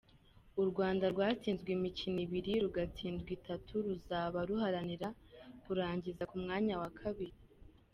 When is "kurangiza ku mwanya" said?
5.63-6.75